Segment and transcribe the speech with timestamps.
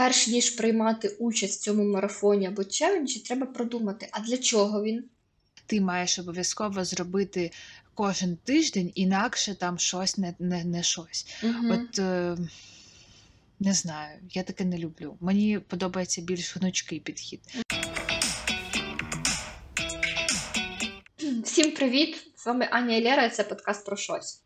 [0.00, 5.04] перш ніж приймати участь в цьому марафоні або челенджі, треба продумати, а для чого він?
[5.66, 7.50] Ти маєш обов'язково зробити
[7.94, 11.26] кожен тиждень, інакше там щось не не, не щось.
[11.42, 11.72] Угу.
[11.72, 12.36] От е,
[13.60, 15.16] не знаю, я таке не люблю.
[15.20, 17.40] Мені подобається більш гнучкий підхід.
[21.44, 22.16] Всім привіт!
[22.36, 24.42] З вами Аня і Лера, і це подкаст про щось.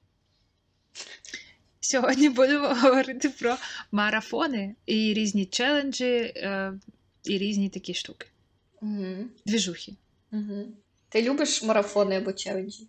[1.85, 3.57] Сьогодні будемо говорити про
[3.93, 6.73] марафони і різні челенджі, е,
[7.25, 8.27] і різні такі штуки.
[8.83, 9.17] Угу.
[9.47, 9.93] Двіжухи.
[10.33, 10.67] Угу.
[11.09, 12.89] Ти любиш марафони або челенджі?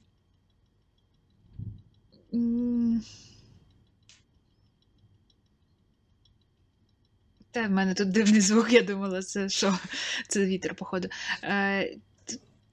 [7.51, 9.79] Та в мене тут дивний звук, я думала, це що?
[10.27, 11.07] Це вітер, походу.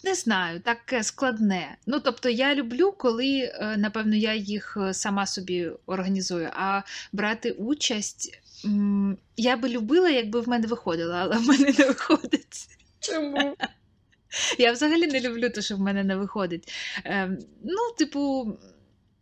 [0.05, 1.77] Не знаю, таке складне.
[1.87, 7.51] Ну, тобто, я люблю, коли, е, напевно, я їх е, сама собі організую, а брати
[7.51, 8.39] участь.
[9.37, 12.69] Я би любила, якби в мене виходило, але в мене не виходить.
[13.01, 13.57] Чому?
[14.59, 16.73] Я взагалі не люблю те, що в мене не виходить.
[17.05, 18.53] Ем, ну, типу,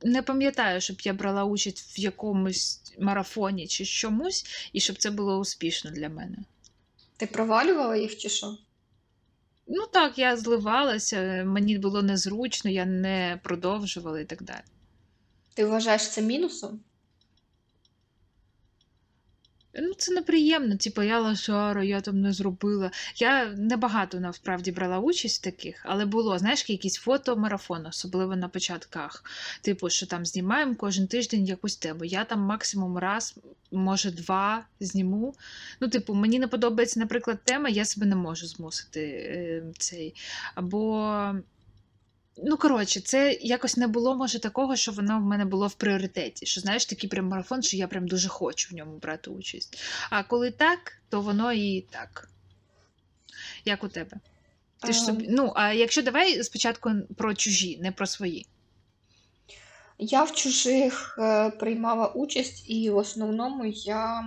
[0.02, 5.38] не пам'ятаю, щоб я брала участь в якомусь марафоні чи чомусь, і щоб це було
[5.38, 6.36] успішно для мене.
[7.16, 8.56] Ти провалювала їх чи що?
[9.72, 14.64] Ну так, я зливалася, мені було незручно, я не продовжувала і так далі.
[15.54, 16.80] Ти вважаєш це мінусом?
[19.74, 22.90] Ну, це неприємно, типу, я лошара, я там не зробила.
[23.16, 29.24] Я небагато насправді брала участь в таких, але було, знаєш, якісь фотомарафон, особливо на початках.
[29.62, 32.04] Типу, що там знімаємо кожен тиждень якусь тему.
[32.04, 33.34] Я там максимум раз,
[33.72, 35.34] може, два зніму.
[35.80, 40.14] Ну, типу, мені не подобається, наприклад, тема, я себе не можу змусити е, цей.
[40.54, 41.34] Або.
[42.44, 46.46] Ну, коротше, це якось не було, може, такого, що воно в мене було в пріоритеті.
[46.46, 49.78] Що знаєш, такий прям марафон, що я прям дуже хочу в ньому брати участь.
[50.10, 52.28] А коли так, то воно і так.
[53.64, 54.16] Як у тебе?
[54.80, 55.04] Ти ж Ем.
[55.04, 55.26] собі...
[55.30, 58.46] Ну, а якщо давай спочатку про чужі, не про свої.
[59.98, 64.24] Я в чужих е, приймала участь, і в основному я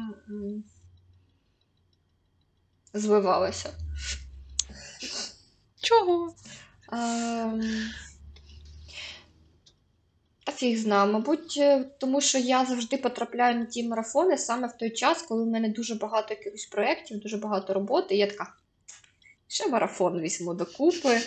[2.93, 3.69] звивалася.
[5.81, 6.35] Чого?
[6.91, 7.61] Ем,
[10.55, 14.89] фіг знає, мабуть, е, тому що я завжди потрапляю на ті марафони саме в той
[14.89, 18.53] час, коли в мене дуже багато якихось проєктів, дуже багато роботи, і я така.
[19.47, 21.21] Ще марафон візьму докупи.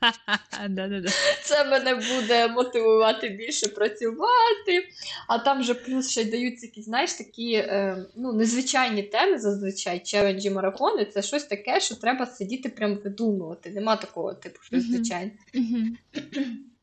[1.44, 4.88] Це мене буде мотивувати більше працювати.
[5.28, 10.00] А там же плюс ще й даються якісь, знаєш, такі е, ну, незвичайні теми зазвичай,
[10.00, 11.04] челенджі марафони.
[11.04, 13.70] Це щось таке, що треба сидіти прям видумувати.
[13.70, 14.94] Нема такого типу, щось Мгм.
[14.94, 15.30] звичайне.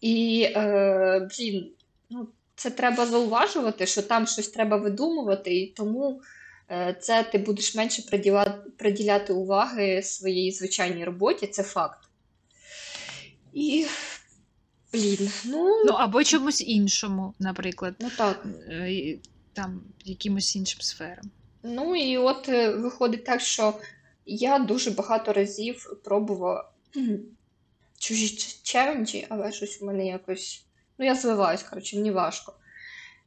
[0.00, 1.70] І, е, блін,
[2.10, 6.22] ну, це треба зауважувати, що там щось треба видумувати, і тому
[6.70, 11.98] е, це ти будеш менше приділяти, приділяти уваги своїй звичайній роботі, це факт.
[13.52, 13.86] І,
[14.92, 18.46] блін, ну, Ну, або чомусь іншому, наприклад, ну так.
[18.68, 19.18] е,
[19.52, 21.30] там якимось іншим сферам.
[21.62, 23.74] Ну і от е, виходить так, що
[24.26, 26.70] я дуже багато разів пробувала
[28.00, 30.64] чужі челенджі, але щось в мене якось.
[30.98, 32.54] Ну, я звиваюсь, коротше, мені важко.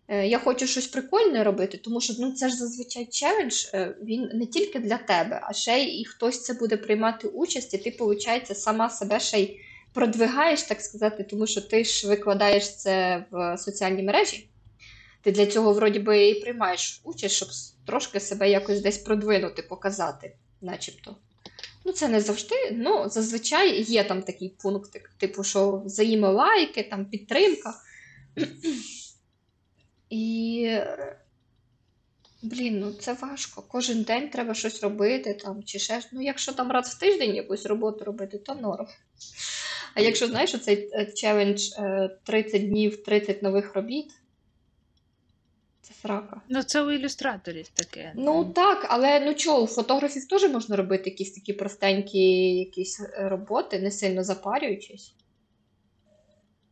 [0.08, 4.30] Е, Я хочу щось прикольне робити, тому що ну, це ж зазвичай челендж, е, він
[4.34, 8.58] не тільки для тебе, а ще й хтось це буде приймати участь, і ти, виходить,
[8.58, 9.60] сама себе ще й
[9.94, 14.48] продвигаєш, так сказати, тому що ти ж викладаєш це в соціальні мережі.
[15.22, 17.50] Ти для цього, вроді би, і приймаєш участь, щоб
[17.86, 21.16] трошки себе якось десь продвинути, показати, начебто.
[21.86, 22.56] Ну, це не завжди.
[22.72, 27.74] Ну, зазвичай є там такий пунктик, типу, що взаємолайки, там підтримка.
[30.10, 30.64] І.
[30.68, 31.20] е,
[32.44, 33.64] Блін, ну це важко.
[33.68, 36.02] Кожен день треба щось робити, там, чи ще.
[36.12, 38.88] Ну, якщо там раз в тиждень якусь роботу робити, то норм.
[39.96, 44.12] А якщо знаєш, оцей е, челендж е, 30 днів, 30 нових робіт,
[46.04, 46.42] срака.
[46.50, 48.12] Ну, це у ілюстраторів таке.
[48.16, 52.20] Ну так, але ну чого, у фотографів теж можна робити якісь такі простенькі
[52.56, 55.14] якісь е, роботи, не сильно запарюючись.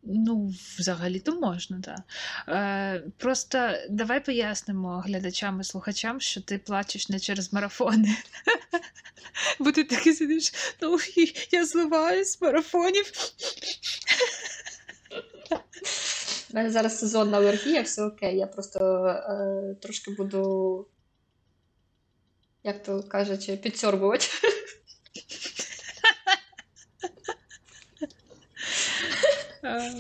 [0.04, 2.00] Ну, взагалі-то можна, так.
[2.48, 8.16] Е, просто давай пояснимо глядачам і слухачам, що ти плачеш не через марафони.
[9.60, 10.98] Бо ти таки сидиш, ну
[11.52, 13.12] я зливаюсь з марафонів.
[16.54, 18.38] У мене зараз сезонна алергія, все окей.
[18.38, 20.86] Я просто е, трошки буду,
[22.64, 24.26] як то кажуть, підсьорбувати.
[29.64, 29.94] Е,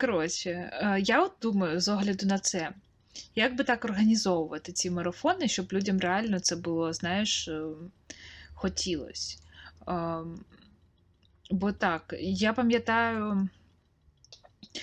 [0.00, 2.72] Коротше, е, я от думаю, з огляду на це,
[3.34, 7.62] як би так організовувати ці марафони, щоб людям реально це було, знаєш, е,
[8.54, 9.38] хотілося.
[9.86, 10.44] Ем,
[11.50, 13.48] Бо так, я пам'ятаю,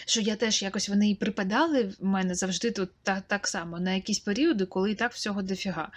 [0.05, 3.93] що я теж якось вони і припадали в мене завжди тут так, так само на
[3.93, 5.91] якісь періоди, коли і так всього дофіга.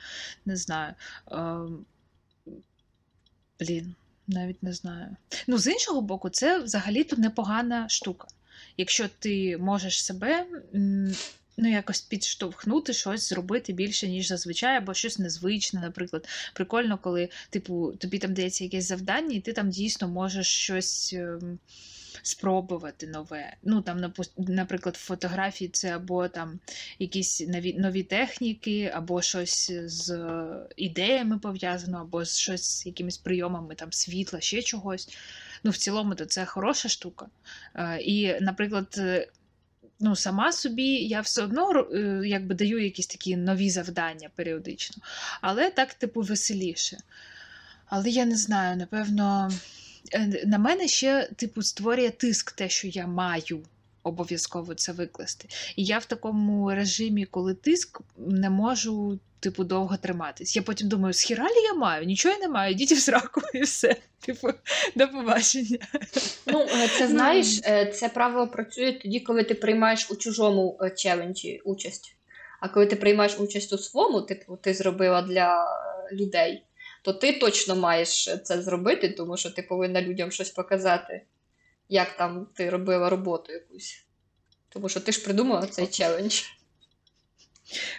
[0.45, 0.95] Не знаю.
[1.31, 1.85] Ем,
[3.61, 3.95] Блін,
[4.27, 5.17] навіть не знаю.
[5.47, 8.29] Ну, з іншого боку, це взагалі-то непогана штука.
[8.77, 10.47] Якщо ти можеш себе
[11.57, 16.29] ну, якось підштовхнути, щось зробити більше, ніж зазвичай, або щось незвичне, наприклад.
[16.55, 21.17] Прикольно, коли типу, тобі там дається якесь завдання, і ти там дійсно можеш щось.
[22.23, 23.57] Спробувати нове.
[23.63, 26.61] Ну, там, наприклад, фотографії це або там
[26.99, 30.29] якісь нові, нові техніки, або щось з
[30.77, 35.09] ідеями пов'язано, або щось з якимись прийомами там світла, ще чогось.
[35.65, 37.27] Ну, в цілому, то це хороша штука.
[37.75, 39.29] Е, І, наприклад, е,
[40.01, 45.03] ну, сама собі я все одно е, якби даю якісь такі нові завдання періодично,
[45.41, 46.97] але так, типу, веселіше.
[47.87, 49.51] Але я не знаю, напевно,
[50.47, 53.63] на мене ще, типу, створює тиск те, що я маю
[54.03, 55.49] обов'язково це викласти.
[55.77, 60.57] І я в такому режимі, коли тиск, не можу, типу, довго триматись.
[60.57, 62.05] Я потім думаю, схіра лі я маю?
[62.05, 63.97] Нічого я не маю, йдіть в сраку і все.
[64.27, 64.49] Типу,
[64.97, 65.79] до побачення.
[66.47, 70.91] Ну, е, це знаєш, е, це правило працює тоді, коли ти приймаєш у чужому е,
[70.91, 72.17] челенджі участь.
[72.61, 76.63] А коли ти приймаєш участь у своєму, типу, ти зробила для е, людей,
[77.05, 81.23] то ти точно маєш це зробити, тому що ти повинна людям щось показати,
[81.89, 84.05] як там ти робила роботу якусь.
[84.69, 86.43] Тому що ти ж придумала цей челендж.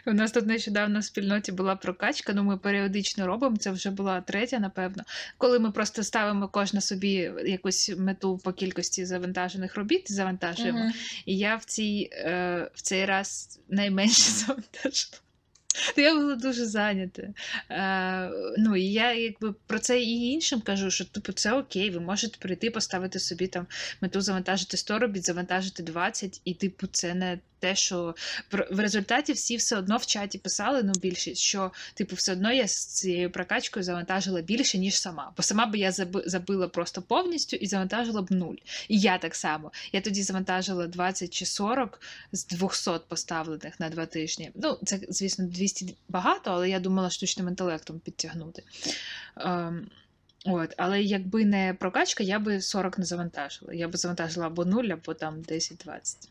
[0.06, 3.58] У нас тут нещодавно в спільноті була прокачка, ну ми періодично робимо.
[3.58, 5.04] Це вже була третя, напевно.
[5.38, 10.80] Коли ми просто ставимо кожна собі якусь мету по кількості завантажених робіт, завантажуємо.
[10.80, 10.94] Мгм.
[11.26, 15.25] І я в цій е, в цей раз найменше завантажила.
[15.98, 17.24] Я була дуже зайнята.
[17.70, 22.00] Е, ну, і я якби про це і іншим кажу, що типу це окей, ви
[22.00, 23.68] можете прийти, поставити собі там
[24.02, 28.16] мету завантажити 100 робіт, завантажити 20, і типу, це не те, що
[28.72, 32.68] в результаті всі все одно в чаті писали, ну більшість, що типу, все одно я
[32.68, 35.32] з цією прокачкою завантажила більше, ніж сама.
[35.38, 35.92] Бо сама би я
[36.26, 38.56] забила просто повністю і завантажила б нуль.
[38.88, 39.72] І я так само.
[39.92, 44.52] Я тоді завантажила 20 чи 40 з 200 поставлених на два тижні.
[44.56, 48.64] Ну, це, звісно, 200 багато, але я думала штучним інтелектом підтягнути.
[49.38, 49.90] Ем,
[50.48, 53.74] От, але якби не прокачка, я би 40 не завантажила.
[53.74, 56.28] Я би завантажила або 0, або там 10-20.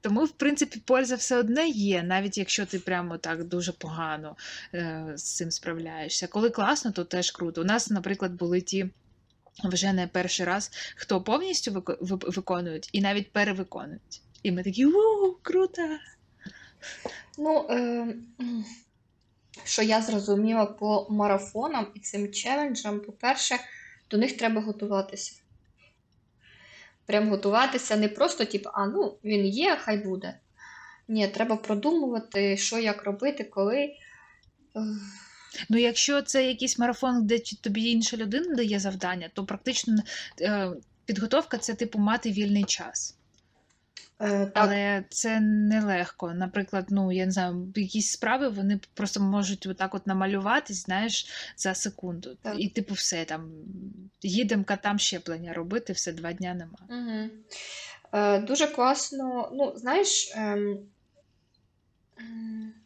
[0.00, 4.36] Тому, в принципі, польза все одне є, навіть якщо ти прямо так дуже погано
[4.74, 6.26] е, з цим справляєшся.
[6.26, 7.60] Коли класно, то теж круто.
[7.60, 8.90] У нас, наприклад, були ті.
[9.64, 14.22] Вже не перший раз, хто повністю виконують і навіть перевиконують.
[14.42, 15.82] І ми такі у круто!
[17.38, 18.14] Ну, е,
[19.64, 23.56] що я зрозуміла по марафонам і цим челенджам, по-перше,
[24.10, 25.32] до них треба готуватися.
[27.10, 30.38] Прям готуватися не просто, типу, а ну, він є, хай буде.
[31.08, 33.94] Ні, треба продумувати, що як робити, коли.
[35.68, 39.96] Ну, якщо це якийсь марафон, де тобі інша людина дає завдання, то практично
[40.40, 40.70] е,
[41.04, 43.18] підготовка це типу мати вільний час.
[44.20, 46.32] Е, Так, Але це нелегко.
[46.34, 51.74] Наприклад, ну я не знаю, якісь справи вони просто можуть отак от намалюватись, знаєш, за
[51.74, 52.36] секунду.
[52.42, 52.54] Так.
[52.58, 53.50] І типу, все там
[54.22, 56.78] їдемо катам щеплення робити, все два дня нема.
[56.88, 57.30] Угу.
[58.12, 60.78] Е, дуже класно, ну, знаєш, ем,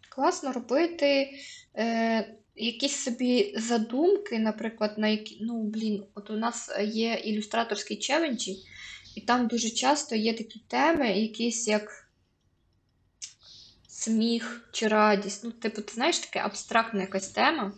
[0.08, 1.30] класно робити
[1.76, 8.56] е, якісь собі задумки, наприклад, на які, ну, блін, от у нас є ілюстраторські челенджі,
[9.14, 12.08] і там дуже часто є такі теми, якісь як
[13.88, 15.44] сміх чи радість.
[15.44, 17.72] Ну, типу, ти знаєш, таке абстрактна якась тема.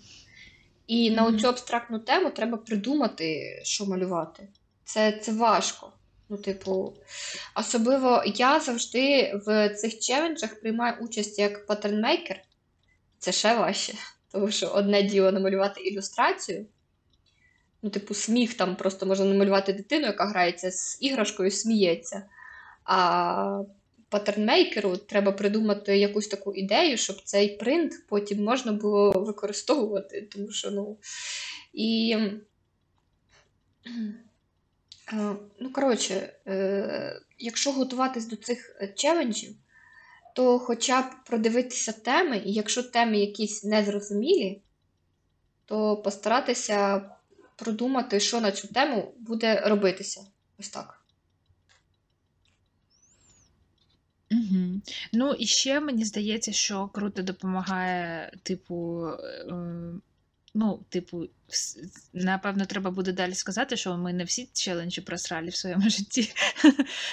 [0.87, 1.35] І на Мгм.
[1.35, 4.49] оцю абстрактну тему треба придумати, що малювати.
[4.85, 5.93] Це, це важко.
[6.29, 6.97] Ну, типу,
[7.55, 12.43] особливо я завжди в цих челенджах приймаю участь як паттернмейкер.
[13.19, 13.95] Це ще важче.
[14.33, 16.67] Тому що одне діло намалювати ілюстрацію.
[17.87, 22.23] Ну, типу, сміх там просто можна намалювати дитину, яка грається з іграшкою, сміється.
[22.85, 23.63] А
[24.09, 30.29] паттернмейкеру треба придумати якусь таку ідею, щоб цей принт потім можна було використовувати.
[30.33, 30.97] Тому що, ну.
[31.73, 32.17] І.
[35.13, 39.57] Е, Ну, коротше, е, якщо готуватись до цих е, челенджів,
[40.35, 44.63] то хоча б продивитися теми, і якщо теми якісь незрозумілі,
[45.67, 47.11] то постаратися
[47.57, 50.27] продумати, що на цю тему буде робитися.
[50.59, 51.03] Ось так.
[54.31, 54.81] Угу.
[55.13, 59.45] Ну, і ще мені здається, що круто допомагає, типу, е,
[60.57, 61.27] ну, типу,
[62.13, 66.35] напевно, треба буде далі сказати, що ми не всі челенджі просрали в своєму житті.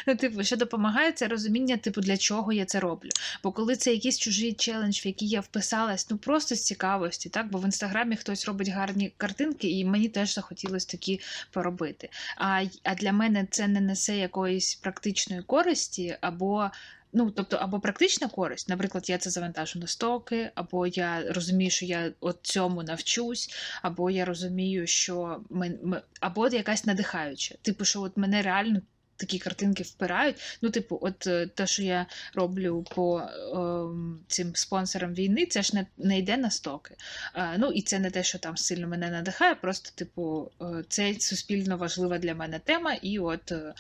[0.08, 3.10] Ну, типу, що допомагає, це розуміння, типу, для чого я це роблю.
[3.44, 7.52] Бо коли це якийсь чужий челендж, в який я вписалась, ну просто з цікавості, так?
[7.52, 11.20] Бо в інстаграмі хтось робить гарні картинки, і мені теж захотілося такі
[11.52, 12.10] поробити.
[12.38, 16.72] А, а для мене це не несе якоїсь практичної користі, або
[17.14, 21.86] ну, тобто, або практична користь, наприклад, я це завантажу на стоки, або я розумію, що
[21.86, 23.50] я от цьому навчусь,
[23.82, 25.80] або я розумію, що ми,
[26.20, 27.56] або якась надихаюча.
[27.62, 28.82] Типу, що от мене реально.
[29.18, 30.36] Такі картинки впирають.
[30.62, 33.22] Ну, типу, от е, те, що я роблю по
[33.56, 36.96] ем, цим спонсорам війни, це ж не, не йде на стоки.
[37.36, 41.16] Е, ну і це не те, що там сильно мене надихає, просто, типу, е, це
[41.20, 43.74] суспільно важлива для мене тема, і от е,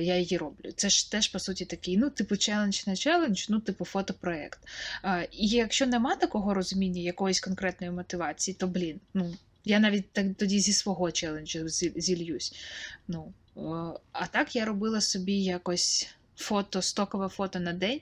[0.00, 0.72] я її роблю.
[0.76, 4.58] Це ж теж, по суті, такий, ну, типу, челендж на челендж, ну, типу, фотопроект.
[5.04, 9.34] Е, і якщо нема такого розуміння, якоїсь конкретної мотивації, то блін, ну.
[9.66, 12.54] Я навіть так тоді зі свого челенджу зі- зільюсь.
[13.08, 13.32] Ну,
[14.12, 18.00] а так я робила собі якось фото, стокове фото на день.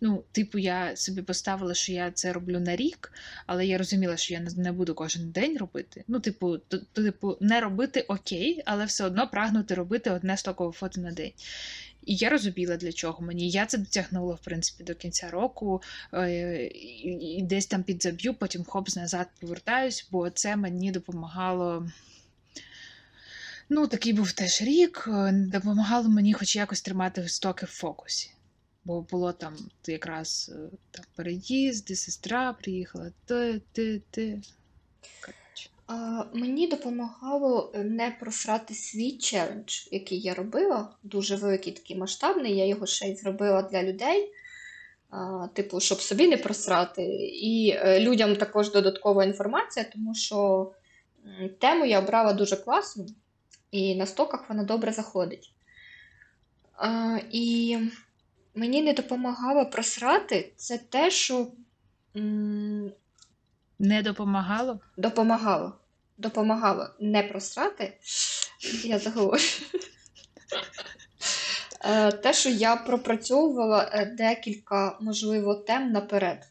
[0.00, 3.12] Ну, типу, я собі поставила, що я це роблю на рік,
[3.46, 6.04] але я розуміла, що я не- буду кожен день робити.
[6.08, 11.00] Ну, типу, т- типу, не робити окей, але все одно прагнути робити одне стокове фото
[11.00, 11.32] на день.
[12.04, 13.50] І я розуміла, для чого мені.
[13.50, 16.64] Я це дотягнула, в принципі, до кінця року, е,
[17.04, 21.88] і, десь там підзаб'ю, потім хопс назад повертаюсь, бо це мені допомагало.
[23.68, 28.30] Ну, такий був теж рік, е, допомагало мені хоч якось тримати стоки в фокусі.
[28.84, 29.54] Бо було там
[29.86, 34.40] якраз е, там, переїзди, сестра приїхала, ти, ти, ти.
[35.86, 40.90] А, мені допомагало е, не просрати свій челендж, який я робила.
[41.02, 42.56] Дуже великий такий масштабний.
[42.56, 44.32] Я його ще й зробила для людей.
[45.10, 47.02] А, типу, щоб собі не просрати.
[47.32, 50.70] І людям також додаткова інформація, тому що
[51.58, 53.06] тему я обрала дуже класну,
[53.76, 55.52] і на стоках вона добре заходить.
[56.78, 57.78] А, і
[58.54, 61.46] мені не допомагало просрати це те, що.
[62.16, 62.92] м,
[63.78, 64.80] Не допомагало?
[64.96, 65.72] Допомагало.
[66.18, 67.98] Допомагало не просрати.
[68.84, 69.42] Я заговорю.
[71.84, 76.48] Е, Те, що я пропрацьовувала е, декілька, можливо, тем наперед.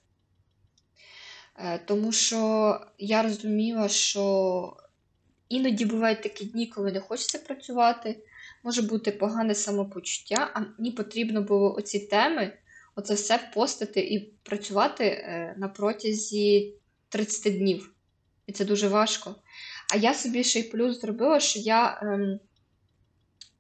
[1.58, 4.78] Е, Тому що я розуміла, що
[5.50, 8.24] іноді бувають такі дні, коли не хочеться працювати,
[8.64, 12.54] може бути погане самопочуття, а мені потрібно було оці теми,
[12.96, 16.74] оце все постити і працювати е, на протязі
[17.10, 17.92] 30 днів.
[18.48, 19.36] І це дуже важко.
[19.94, 22.40] А я собі ще й плюс зробила, що я, ем,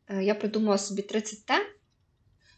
[0.08, 1.66] е, я придумала собі 30 тем,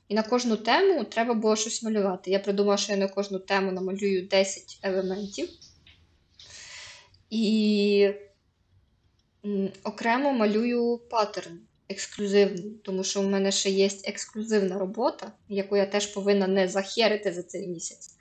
[0.08, 2.32] і на кожну тему треба було щось малювати.
[2.32, 5.50] Я придумала, що я на кожну тему намалюю 10 елементів.
[7.30, 8.14] І
[9.84, 16.06] окремо малюю паттерн ексклюзивний, тому що в мене ще є ексклюзивна робота, яку я теж
[16.06, 18.18] повинна не захерити за цей місяць.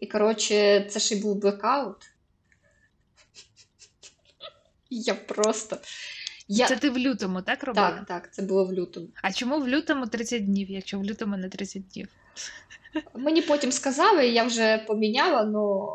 [0.00, 2.10] І, коротше, це ще й був блекаут.
[4.90, 5.78] Я просто.
[6.48, 6.66] Я...
[6.66, 7.90] Це ти в лютому, так робила?
[7.90, 9.08] Так, так, це було в лютому.
[9.22, 12.08] А чому в лютому 30 днів, якщо в лютому не 30 днів?
[13.14, 15.86] Мені потім сказали, я вже поміняла, але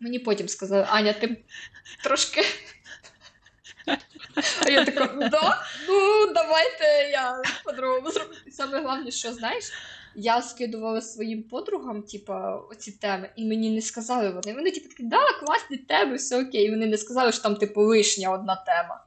[0.00, 1.44] мені потім сказали, Аня, ти
[2.04, 2.42] трошки.
[4.66, 5.62] А я така, да?
[5.88, 8.34] Ну, давайте я по-другому зроблю.
[8.50, 9.64] Саме головне, що знаєш,
[10.14, 14.54] я скидувала своїм подругам, типа, оці теми, і мені не сказали вони.
[14.56, 16.66] Вони типу такі, да, класні теми, все окей.
[16.66, 19.04] І вони не сказали, що там, типу, лишня одна тема.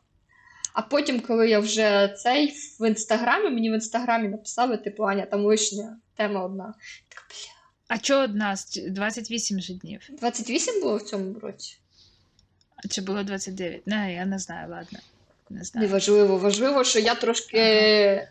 [0.73, 5.45] А потім, коли я вже цей в інстаграмі, мені в інстаграмі написали, типу, Аня, там
[5.45, 6.73] лишня тема одна.
[7.09, 7.53] Так, бля.
[7.87, 10.01] А чого одна з 28 же днів?
[10.09, 11.77] 28 було в цьому році?
[12.89, 13.87] Чи було 29?
[13.87, 14.99] Не, я не знаю, ладно.
[15.49, 15.87] Не знаю.
[15.87, 18.27] Неважливо, важливо, що я трошки.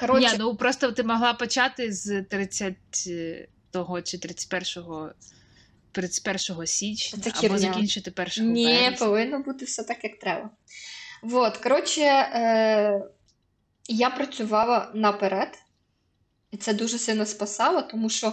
[0.00, 5.10] Коротше, Ні, ну просто ти могла почати з 30-го чи 31-го
[5.92, 7.58] 31 січня, Це або херня.
[7.58, 8.96] закінчити 1 Ні, березня.
[8.98, 10.50] повинно бути все так, як треба.
[11.22, 13.02] Вот, коротше, е,
[13.88, 15.58] я працювала наперед,
[16.50, 18.28] і це дуже сильно спасало, тому що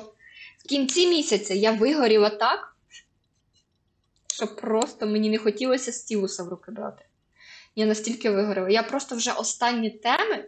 [0.57, 2.75] в кінці місяця я вигоріла так,
[4.39, 7.05] що просто мені не хотілося стілуса в руки брати.
[7.75, 8.69] Я настільки вигоріла.
[8.69, 10.45] Я просто вже останні теми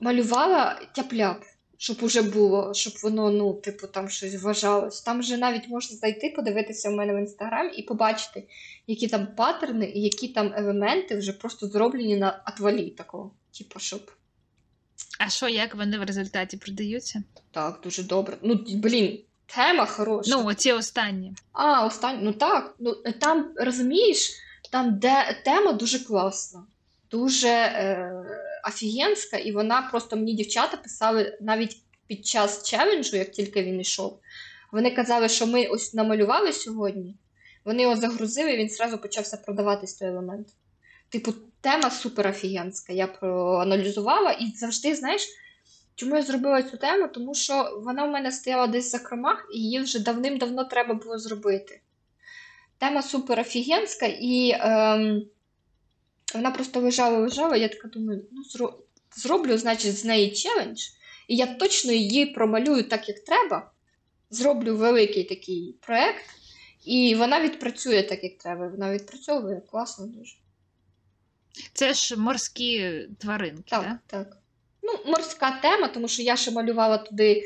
[0.00, 1.42] малювала тяп-ляп,
[1.76, 5.00] щоб уже було, щоб воно, ну, типу, там щось вважалось.
[5.00, 8.48] Там вже навіть можна зайти, подивитися в мене в інстаграм і побачити,
[8.86, 13.34] які там паттерни і які там елементи вже просто зроблені на отвалі такого.
[13.58, 14.10] Типу, щоб.
[15.18, 17.22] А що, як вони в результаті продаються?
[17.50, 18.38] Так, дуже добре.
[18.42, 19.18] Ну, блін,
[19.54, 20.30] тема хороша.
[20.30, 21.34] Ну, оці останні.
[21.52, 22.74] А, останнє, ну так.
[22.78, 24.32] Ну там розумієш,
[24.72, 26.62] там де тема дуже класна,
[27.10, 28.12] дуже е,
[28.68, 31.76] офігенська, і вона просто мені дівчата писали навіть
[32.06, 34.20] під час челенджу, як тільки він йшов.
[34.72, 37.16] Вони казали, що ми ось намалювали сьогодні.
[37.64, 40.48] Вони його загрузили, і він зразу почався продаватись той елемент.
[41.08, 42.92] Типу, тема супер офігенська.
[42.92, 45.28] Я проаналізувала і завжди, знаєш,
[46.00, 47.08] чому я зробила цю тему?
[47.14, 51.18] Тому що вона в мене стояла десь в закромах, і її вже давним-давно треба було
[51.18, 51.80] зробити.
[52.78, 55.22] Тема супер офігенська, і ем,
[56.34, 57.56] вона просто лежала, лежала.
[57.56, 58.42] Я така думаю, ну
[59.16, 60.80] зроблю, значить, з неї челендж,
[61.28, 63.70] і я точно її промалюю так, як треба.
[64.30, 66.24] Зроблю великий такий проект,
[66.84, 68.68] і вона відпрацює так, як треба.
[68.68, 70.36] Вона відпрацьовує класно дуже.
[71.72, 73.98] Це ж морські тваринки, Так, так?
[74.06, 74.39] так.
[74.90, 77.42] Ну, морська тема, тому що я ще малювала туди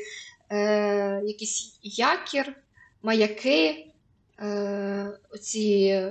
[0.49, 2.55] е, якийсь якір,
[3.03, 3.87] маяки,
[4.39, 6.03] е, оці,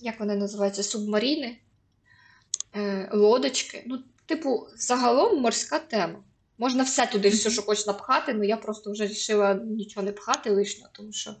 [0.00, 1.58] як вони називаються, субмаріни,
[2.76, 3.84] е, лодочки.
[3.86, 6.24] Ну, типу, загалом морська тема.
[6.58, 10.50] Можна все туди, все, що хочеш напхати, але я просто вже вирішила нічого не пхати
[10.50, 11.34] лишнього, тому що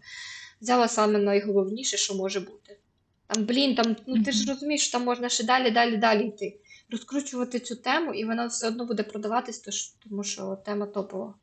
[0.60, 2.78] взяла саме найголовніше, що може бути.
[3.26, 6.58] Там, блін, там, ну ти ж розумієш, що там можна ще далі, далі, далі йти.
[6.90, 11.34] Розкручувати цю тему, і вона все одно буде продаватись, тож- тому що тема топова.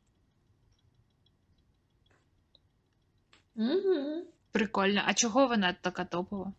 [3.56, 4.24] Угу.
[4.52, 5.02] Прикольно.
[5.06, 6.52] А чого вона така топова?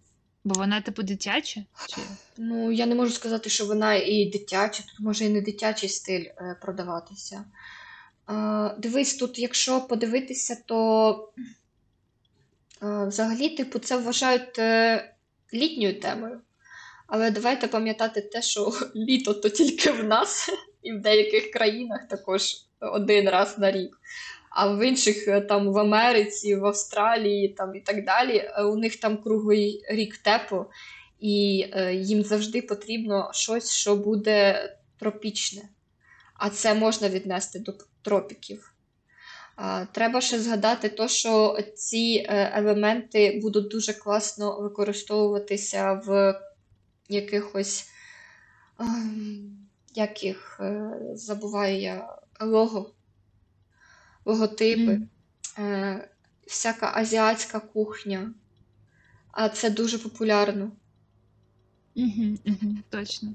[0.43, 1.63] Бо вона, типу, дитяча?
[1.89, 2.01] Чи...
[2.37, 6.25] Ну, я не можу сказати, що вона і дитяча, тут може і не дитячий стиль
[6.25, 7.45] е, продаватися.
[8.29, 11.33] Е, дивись, тут, якщо подивитися, то
[12.83, 15.13] е, взагалі, типу, це вважають е,
[15.53, 16.41] літньою темою.
[17.07, 20.49] Але давайте пам'ятати те, що літо то тільки в нас,
[20.81, 23.97] і в деяких країнах також один раз на рік.
[24.53, 28.75] А в інших, е, там в Америці, в Австралії там, і так далі, е, у
[28.75, 30.69] них там круглий рік тепло,
[31.19, 35.61] і е, їм завжди потрібно щось, що буде тропічне.
[36.35, 38.69] А це можна віднести до тропіків.
[39.91, 46.39] Треба ще згадати то, що ці елементи будуть дуже класно використовуватися в
[47.13, 47.89] якихось,
[48.79, 49.57] ем,
[49.95, 52.91] як їх е, забуваю я, лого,
[54.25, 55.01] логотипи,
[55.59, 56.09] е,
[56.47, 58.33] всяка азіатська кухня.
[59.31, 60.71] А це дуже популярно.
[61.95, 62.37] Угу,
[62.89, 63.33] точно.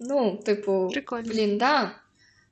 [0.00, 1.28] Ну, типу, Прикольно.
[1.32, 1.94] блін, да.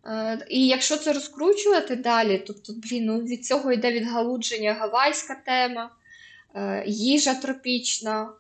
[0.07, 5.91] Е, і якщо це розкручувати далі, тобто, блін, ну від цього йде відгалудження гавайська тема,
[6.87, 8.33] їжа тропічна,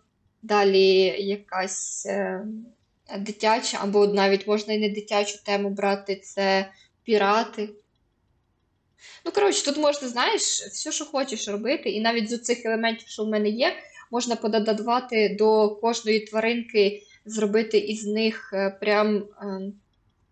[0.43, 0.87] далі
[1.19, 2.47] якась е,
[3.19, 6.71] дитяча, або навіть можна і не дитячу тему брати, це
[7.05, 7.69] пірати.
[9.25, 13.25] Ну, коротше, тут можна, знаєш, все, що хочеш робити, і навіть з цих елементів, що
[13.25, 13.77] в мене є,
[14.11, 19.25] можна пододавати до кожної тваринки, зробити із них е, прям, е,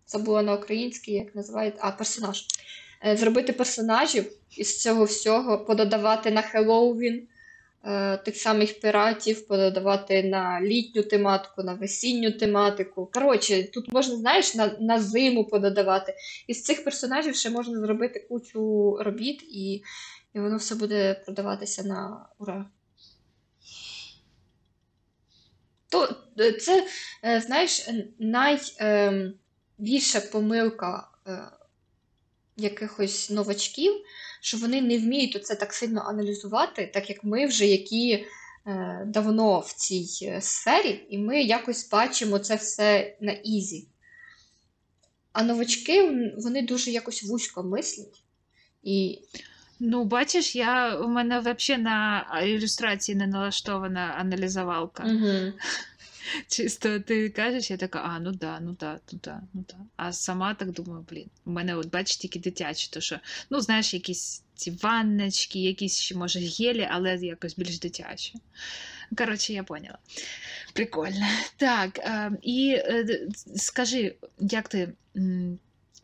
[0.07, 2.45] забула на українській, як називають, а, персонаж.
[3.13, 7.27] Зробити персонажів із цього всього, пододавати на Хеллоуін
[8.25, 13.09] тих самих піратів, пододавати на літню тематику, на весінню тематику.
[13.13, 16.13] Коротше, тут можна, знаєш, на, на зиму пододавати.
[16.47, 19.83] Із цих персонажів ще можна зробити кучу робіт, і,
[20.33, 22.65] і воно все буде продаватися на ура.
[25.89, 26.87] То е, це,
[27.23, 27.89] е, знаєш,
[28.19, 31.39] найбільша помилка е,
[32.57, 33.93] якихось новачків,
[34.41, 38.25] що вони не вміють це так сильно аналізувати, так як ми вже які
[38.67, 43.87] е, давно в цій е, сфері, і ми якось бачимо це все на easy.
[45.31, 48.23] А новачки вони дуже якось вузько мислять.
[48.83, 49.19] І
[49.79, 55.03] Ну, бачиш, я у мене взагалі на ілюстрації не налаштована аналізувалка.
[55.03, 55.53] угу.
[56.47, 59.75] Чисто ти кажеш, я така, а, ну да, ну да, ну да, ну да.
[59.95, 63.93] А сама так думаю, блін, у мене, от бачиш, тільки дитячі, то що, ну, знаєш,
[63.93, 68.33] якісь ці ванночки, якісь ще, може, гелі, але якось більш дитячі.
[69.17, 69.97] Коротше, я поняла.
[70.73, 71.27] Прикольно.
[71.57, 74.93] Так, е, і е, скажи, як ти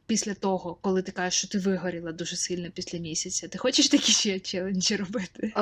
[0.07, 4.11] після того, коли ти кажеш, що ти вигоріла дуже сильно після місяця, ти хочеш такі
[4.11, 5.53] ще челенджі робити?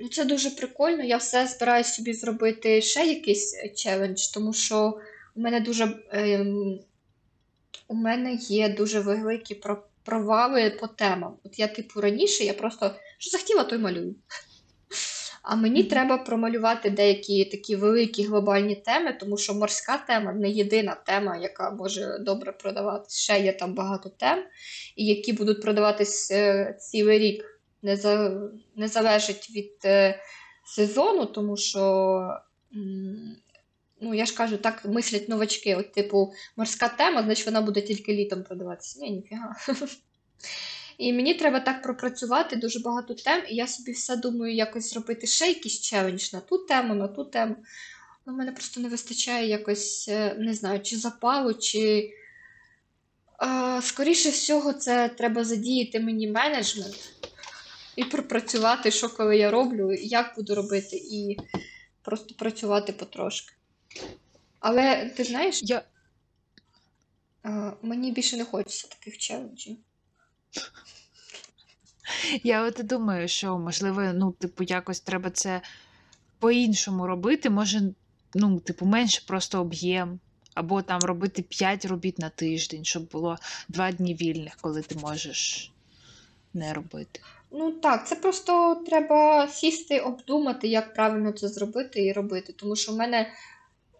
[0.00, 1.04] Ну, це дуже прикольно.
[1.04, 4.98] Я все збираюсь собі зробити ще якийсь е, челендж, тому що
[5.34, 6.80] у мене дуже ем,
[7.88, 9.60] у мене є дуже великі
[10.04, 11.36] провали по темам.
[11.44, 14.14] От я, типу, раніше я просто що захотіла, то й малюю.
[15.50, 20.94] А мені треба промалювати деякі такі великі глобальні теми, тому що морська тема не єдина
[20.94, 23.22] тема, яка може добре продаватися.
[23.22, 24.44] Ще є там багато тем,
[24.96, 27.60] і які будуть продаватись е, цілий рік.
[27.82, 28.40] Не, за,
[28.76, 30.20] не залежить від е,
[30.64, 31.80] сезону, тому що,
[34.00, 35.76] ну, я ж кажу, так мислять новачки.
[35.76, 39.00] От, типу, морська тема, значить вона буде тільки літом продаватися.
[39.00, 39.56] Ні, ніфіга.
[41.00, 45.26] І мені треба так пропрацювати дуже багато тем, і я собі все думаю, якось зробити
[45.26, 47.56] ще якийсь челендж на ту тему, на ту тему.
[48.26, 52.12] Ну, в мене просто не вистачає якось, е, не знаю, чи запалу, чи.
[53.42, 57.12] Е, скоріше всього, це треба задіяти мені менеджмент
[57.96, 61.36] і пропрацювати, що коли я роблю, як буду робити, і
[62.02, 63.54] просто працювати потрошки.
[64.58, 65.82] Але ти знаєш, Я...
[67.44, 69.76] е, мені більше не хочеться таких челенджів.
[72.42, 75.60] Я от думаю, що можливо, ну, типу, якось треба це
[76.38, 77.50] по-іншому робити.
[77.50, 77.82] Може,
[78.34, 80.20] ну, типу, менше просто об'єм,
[80.54, 85.72] або там робити 5 робіт на тиждень, щоб було 2 дні вільних, коли ти можеш
[86.54, 87.20] не робити.
[87.50, 92.52] Ну так, це просто треба сісти, обдумати, як правильно це зробити і робити.
[92.52, 93.32] Тому що в мене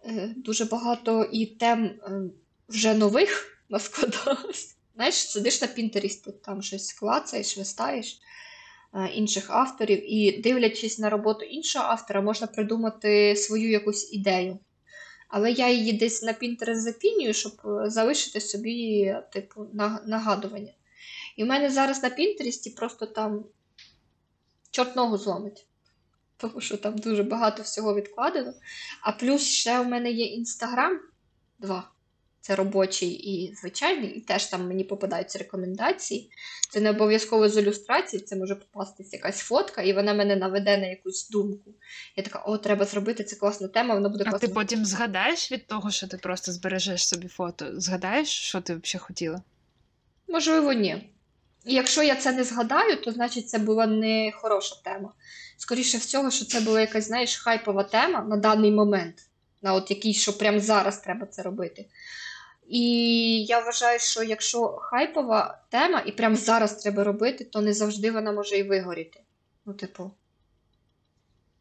[0.05, 2.21] е, дуже багато і тем е,
[2.69, 4.75] вже нових наскладалось.
[4.95, 8.19] Знаєш, сидиш на Пінтерісті, там щось клацаєш, листаєш
[8.93, 14.59] е, інших авторів, і дивлячись на роботу іншого автора, можна придумати свою якусь ідею.
[15.27, 19.67] Але я її десь на Pinterest запінюю, щоб е, залишити собі, типу,
[20.05, 20.73] нагадування.
[21.35, 23.45] І в мене зараз на Пінтересті просто там
[24.71, 25.65] чорт ногу зломить.
[26.37, 28.53] Тому що там дуже багато всього відкладено.
[29.01, 30.99] А плюс ще у мене є Інстаграм
[31.59, 31.91] два.
[32.41, 36.31] Це робочий і звичайний, і теж там мені попадаються рекомендації.
[36.69, 40.87] Це не обов'язково з ілюстрації, це може попастись якась фотка, і вона мене наведе на
[40.87, 41.71] якусь думку.
[42.15, 45.67] Я така, о, треба зробити, це класна тема, воно буде А ти потім згадаєш від
[45.67, 47.65] того, що ти просто збережеш собі фото?
[47.73, 49.41] Згадаєш, що ти взагалі хотіла?
[50.27, 51.09] Можливо, ні.
[51.65, 55.13] І якщо я це не згадаю, то значить це була не хороша тема.
[55.57, 59.15] Скоріше всього, що це була якась, знаєш, хайпова тема на даний момент,
[59.61, 61.85] на от який, що прямо зараз треба це робити.
[62.71, 68.11] І я вважаю, що якщо хайпова тема і прямо зараз треба робити, то не завжди
[68.11, 69.19] вона може і вигоріти.
[69.65, 70.11] Ну, типу,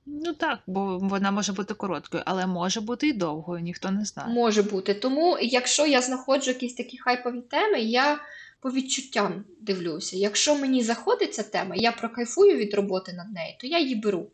[0.06, 4.34] Ну так, бо вона може бути короткою, але може бути і довгою, ніхто не знає.
[4.34, 4.94] може бути.
[4.94, 8.20] Тому, якщо я знаходжу якісь такі хайпові теми, я
[8.60, 10.16] по відчуттям дивлюся.
[10.16, 14.26] Якщо мені заходить ця тема, я прокайфую від роботи над нею, то я її беру.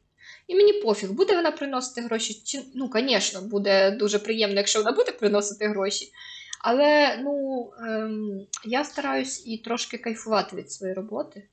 [0.47, 2.43] І мені пофіг, буде вона приносити гроші.
[2.45, 2.63] Чи...
[2.75, 6.13] Ну, звісно, буде дуже приємно, якщо вона буде приносити гроші.
[6.69, 11.49] Але ну, ем, я стараюсь і трошки кайфувати від своєї роботи.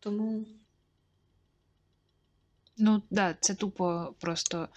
[0.00, 0.46] Тому
[2.76, 4.68] Ну так, да, це тупо просто,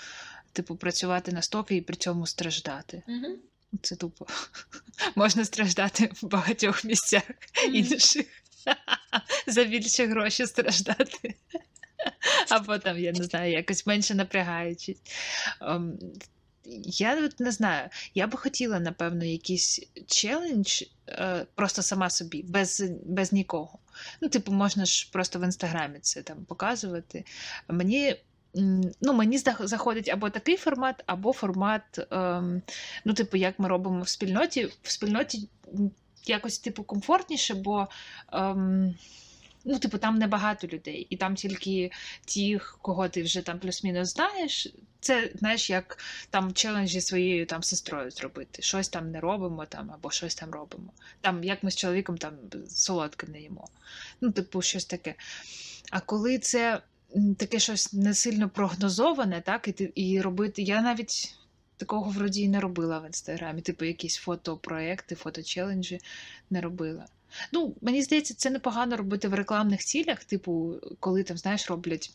[0.54, 3.04] типу, працювати на стоки і при цьому страждати.
[3.08, 3.38] угу.
[3.82, 4.28] Це тупо.
[5.16, 7.24] Можна страждати в багатьох місцях
[7.74, 8.28] інших.
[9.48, 11.36] За більші гроші страждати.
[12.50, 15.02] Або там, я не знаю, якось менше напрягаючись.
[16.84, 17.90] Я от не знаю.
[18.16, 23.80] Я би хотіла, напевно, якийсь челендж е, просто сама собі, без, без нікого.
[24.22, 27.26] Ну, типу, можна ж просто в інстаграмі це там показувати.
[27.68, 28.16] Мені.
[29.02, 32.62] Ну, мені заходить або такий формат, або формат, ем,
[33.06, 34.66] ну, типу, як ми робимо в спільноті.
[34.84, 35.50] В спільноті
[36.26, 37.88] якось, типу, комфортніше, бо
[38.34, 38.96] ем,
[39.68, 41.92] ну, типу, там небагато людей, і там тільки
[42.26, 44.68] ті, кого ти вже там плюс-мінус знаєш.
[45.00, 45.98] Це, знаєш, як
[46.30, 48.62] там челенджі своєю там сестрою зробити.
[48.62, 50.94] Щось там не робимо там, або щось там робимо.
[51.22, 52.34] Там, як ми з чоловіком там
[52.70, 53.68] солодке не їмо.
[54.22, 55.16] Ну, типу, щось таке.
[55.92, 56.82] А коли це
[57.38, 60.62] таке щось не сильно прогнозоване, так, і, ти- і робити.
[60.62, 61.36] Я навіть
[61.78, 66.00] такого вроді і не робила в інстаграмі, типу, якісь фотопроекти, фоточеленджі
[66.50, 67.06] не робила.
[67.52, 72.12] Ну, мені здається, це непогано робити в рекламних цілях, типу, коли там, знаєш, роблять.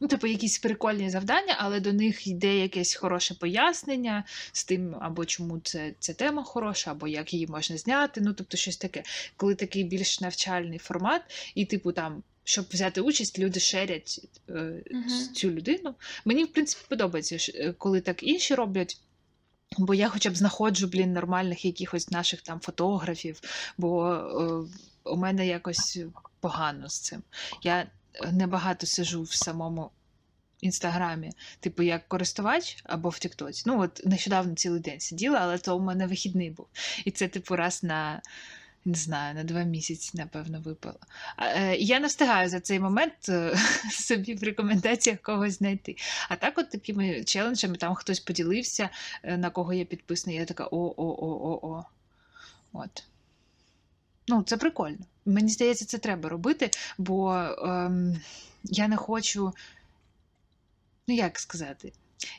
[0.00, 5.24] Ну, типу, якісь прикольні завдання, але до них йде якесь хороше пояснення з тим, або
[5.24, 8.20] чому це, ця тема хороша, або як її можна зняти.
[8.20, 9.02] Ну, тобто, щось таке.
[9.36, 11.22] Коли такий більш навчальний формат,
[11.54, 15.08] і, типу, там, щоб взяти участь, люди шерять е, Мгм.
[15.34, 15.94] цю людину.
[16.24, 19.00] Мені, в принципі, подобається, е, коли так інші роблять.
[19.78, 23.40] Бо я хоча б знаходжу, блін, нормальних якихось наших там фотографів,
[23.78, 24.68] бо е,
[25.04, 25.98] у мене якось
[26.40, 27.22] погано з цим.
[27.62, 27.86] Я
[28.32, 29.90] небагато сижу в самому
[30.60, 33.62] інстаграмі, типу, як користувач або в Тіктоці.
[33.66, 36.66] Ну, от нещодавно цілий день сиділа, але то у мене вихідний був.
[37.04, 38.22] І це, типу, раз на
[38.84, 40.98] Не знаю, на два місяці, напевно, випила.
[41.38, 43.56] Е, Я не встигаю за цей момент е,
[43.90, 45.96] собі в рекомендаціях когось знайти.
[46.28, 48.90] А так, от такими челенджами, там хтось поділився,
[49.22, 51.84] е, на кого я підписана, я така о-о-о-о-о.
[52.72, 53.04] От.
[54.28, 54.98] Ну, це прикольно.
[55.26, 58.20] Мені здається, це треба робити, бо ем,
[58.64, 59.52] я не хочу.
[61.08, 61.92] Ну, як сказати?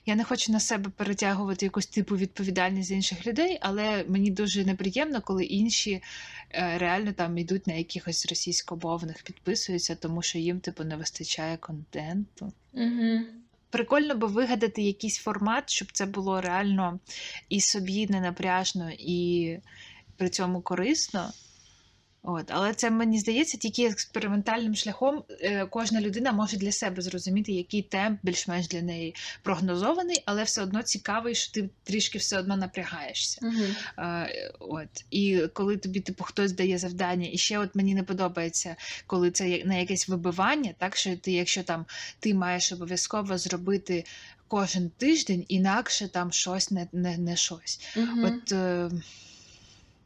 [0.06, 4.66] Я не хочу на себе перетягувати якусь типу відповідальність з інших людей, але мені дуже
[4.66, 6.02] неприємно, коли інші
[6.52, 12.54] е, реально там йдуть на якихось російськомовних, підписуються, тому що їм типу не вистачає контенту.
[12.74, 13.20] Угу.
[13.70, 17.00] Прикольно би вигадати якийсь формат, щоб це було реально
[17.50, 19.58] і собі не напряжно, і
[20.18, 21.32] при цьому корисно.
[22.24, 27.52] От, але це мені здається, тільки експериментальним шляхом е, кожна людина може для себе зрозуміти,
[27.52, 32.58] який темп більш-менш для неї прогнозований, але все одно цікавий, що ти трішки все одно
[32.58, 33.40] напрягаєшся.
[33.42, 33.64] Угу.
[34.60, 35.06] От.
[35.12, 38.76] І коли тобі типу, хтось дає завдання, і ще от мені не подобається,
[39.08, 41.86] коли це на якесь вибивання, так що ти, якщо там
[42.20, 44.06] ти маєш обов'язково зробити
[44.48, 47.80] кожен тиждень, інакше там щось не, не, не щось.
[47.98, 48.26] Угу.
[48.26, 48.90] От е,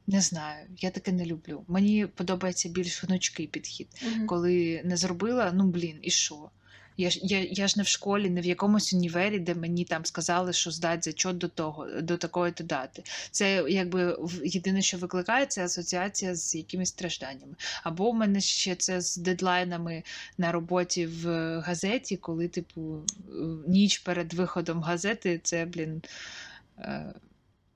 [0.08, 1.64] не знаю, я таке не люблю.
[1.68, 3.88] Мені подобається більш гнучкий підхід.
[4.02, 4.26] Угу.
[4.26, 6.50] Коли не зробила, ну блін, і що?
[6.98, 10.06] Я ж, я, я ж не в школі, не в якомусь універі, де мені там
[10.06, 13.04] сказали, що здать зачот до того, до такої то дати.
[13.32, 17.56] Це якби єдине, що викликає, це асоціація з якимись стражданнями.
[17.84, 20.04] Або в мене ще це з дедлайнами
[20.38, 21.28] на роботі в
[21.60, 23.32] газеті, коли, типу, е,
[23.68, 26.02] ніч перед виходом газети, це, блін.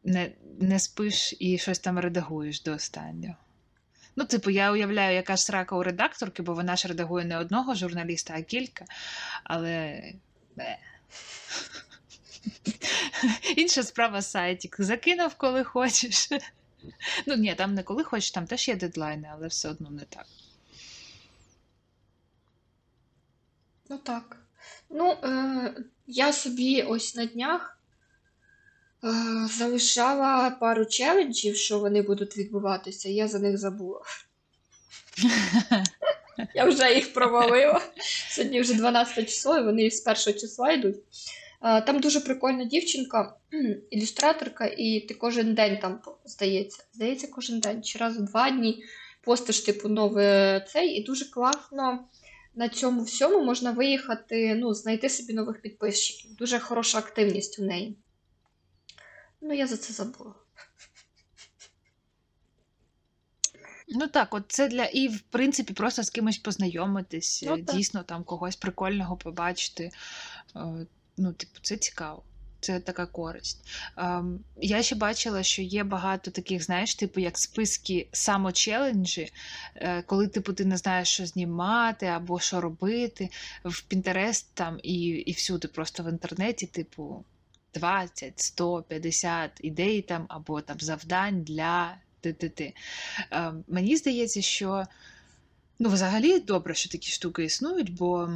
[0.04, 3.36] Не, не спиш і щось там редагуєш до останнього.
[4.16, 7.76] Ну, типу, я уявляю, яка ж срака у редакторки, бо вона ж редагує не одного
[7.76, 8.86] журналіста, а кілька.
[9.44, 10.04] Але.
[13.56, 14.76] Інша справа сайтик.
[14.80, 16.30] Закинув, коли хочеш.
[17.26, 20.26] Ну, ні, там не коли хочеш, там теж є дедлайни, але все одно не так.
[23.90, 24.38] Ну так.
[24.90, 25.74] Ну, е,
[26.08, 27.79] я собі ось на днях
[29.58, 34.02] залишала пару челенджів, що вони будуть відбуватися, я за них забула.
[36.56, 37.82] Я вже їх провалила.
[38.30, 40.96] Сьогодні вже 12 число, і вони з першого числа йдуть.
[41.62, 43.36] Е, Там дуже прикольна дівчинка,
[43.90, 48.84] ілюстраторка, і ти кожен день там, здається, здається, кожен день, чи раз в два дні
[49.22, 52.08] постиш, типу, нове цей, і дуже класно
[52.56, 56.36] на цьому всьому можна виїхати, ну, знайти собі нових підписчиків.
[56.36, 57.98] Дуже хороша активність у неї.
[59.42, 60.34] Ну, я за це забула.
[63.88, 68.04] Ну так, от це для і в принципі просто з кимось познайомитись, Ну, е, дійсно
[68.04, 69.92] там когось прикольного побачити.
[70.56, 70.86] Е,
[71.22, 72.24] Ну, типу, це цікаво.
[72.60, 73.68] Це така користь.
[73.98, 79.32] Ем, я ще бачила, що є багато таких, знаєш, типу, як списки самочеленджі,
[79.76, 83.30] е, коли типу, ти не знаєш, що знімати або що робити.
[83.64, 87.26] В Pinterest там і, і всюди, просто в інтернеті, типу,
[87.74, 92.74] 20, 100, 50 ідей там, або там завдань для ти-ти-ти.
[93.32, 94.86] Е, Мені здається, що
[95.80, 98.30] ну, взагалі добре, що такі штуки існують, бо,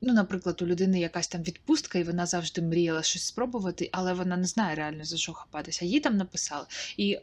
[0.00, 4.36] ну, наприклад, у людини якась там відпустка, і вона завжди мріяла щось спробувати, але вона
[4.36, 5.84] не знає реально за що хапатися.
[5.84, 6.66] Їй там написали.
[6.96, 7.18] І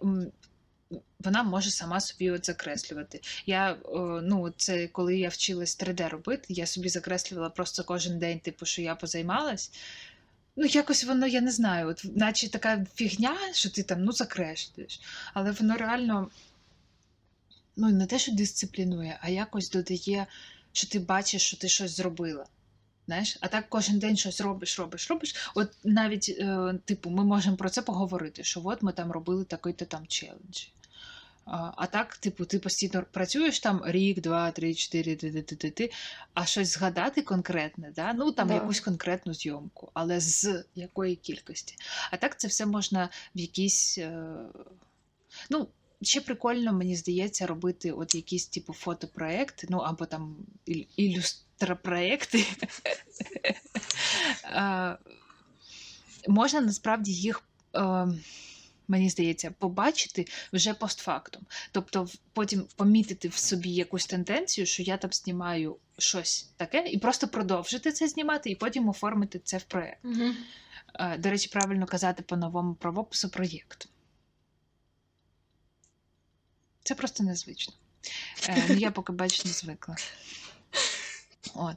[1.19, 3.21] вона може сама собі от закреслювати.
[3.45, 3.78] Я,
[4.24, 8.82] ну, це коли я вчилась 3D робити, я собі закреслювала просто кожен день, типу, що
[8.82, 9.71] я позаймалась.
[10.55, 15.01] Ну, якось воно, я не знаю, от, наче така фігня, що ти там ну, закреслюєш.
[15.33, 16.29] Але воно реально
[17.75, 20.27] ну, не те, що дисциплінує, а якось додає,
[20.71, 22.45] що ти бачиш, що ти щось зробила.
[23.05, 25.35] Знаєш, а так кожен день щось робиш, робиш, робиш.
[25.55, 29.85] От навіть, е, типу, ми можемо про це поговорити, що от ми там робили такий-то
[29.85, 30.65] там челендж.
[31.45, 35.55] А, а так, типу, ти постійно працюєш там рік, два, три, чотири, ти, ти, ти,
[35.55, 35.91] ти, ти,
[36.34, 38.13] а щось згадати конкретне, да?
[38.13, 38.53] ну там Да.
[38.53, 41.75] якусь конкретну зйомку, але з якої кількості.
[42.12, 43.97] А так це все можна в якісь.
[43.97, 44.36] Е...
[45.49, 45.67] Ну,
[46.01, 50.36] ще прикольно, мені здається, робити от якісь типу фотопроекти, ну або там
[50.95, 52.45] ілюстропроекти.
[56.27, 57.43] Можна насправді їх.
[58.86, 61.43] Е, Мені здається, побачити вже постфактум.
[61.71, 67.28] Тобто, потім помітити в собі якусь тенденцію, що я там знімаю щось таке, і просто
[67.28, 70.06] продовжити це знімати, і потім оформити це в проєкт.
[70.06, 70.34] Угу.
[71.00, 73.88] Е, До речі, правильно казати по новому правопису проєкт.
[76.84, 77.74] Це просто незвично.
[78.50, 79.95] Е, Ну, я поки бачу, не звикла.
[81.56, 81.76] От.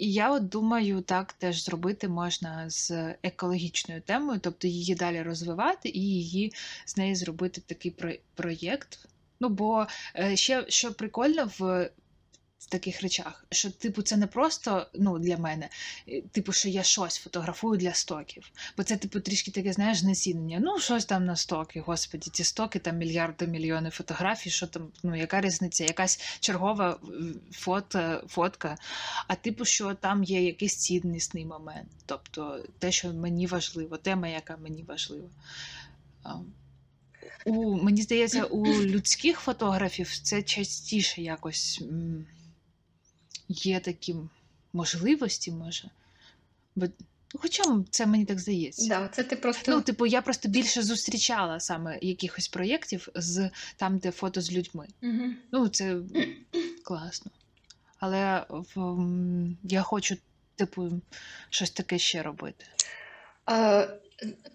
[0.00, 2.90] І я от думаю, так теж зробити можна з
[3.22, 6.52] екологічною темою, тобто її далі розвивати і її
[6.84, 8.98] з неї зробити такий про- проєкт.
[9.40, 9.86] Ну, бо
[10.16, 11.90] е, ще що прикольно в
[12.66, 15.68] таких речах, що, типу, це не просто ну, для мене,
[16.32, 18.50] типу, що я щось фотографую для стоків.
[18.76, 20.58] Бо це, типу, трішки таке, знаєш, знецінення.
[20.62, 25.16] Ну, щось там на стоки, господі, ті стоки, там мільярди, мільйони фотографій, що там, ну,
[25.16, 26.98] яка різниця, якась чергова
[27.52, 28.76] фото, фотка,
[29.26, 31.88] а типу, що там є якийсь ціннісний момент.
[32.06, 35.28] Тобто те, що мені важливо, тема, яка мені важлива.
[37.44, 41.82] У, мені здається, у людських фотографів це частіше якось
[43.50, 44.16] є такі
[44.72, 45.90] можливості, може.
[46.76, 46.86] Бо,
[47.34, 48.88] ну, хоча це мені так здається.
[48.88, 49.72] Да, це ти просто.
[49.72, 54.86] Ну, типу, я просто більше зустрічала саме якихось проєктів з там, де фото з людьми.
[55.02, 55.24] Угу.
[55.52, 55.96] Ну, це
[56.84, 57.30] класно.
[57.98, 59.04] Але в,
[59.62, 60.16] я хочу,
[60.56, 61.00] типу,
[61.50, 62.64] щось таке ще робити.
[63.50, 63.88] Е,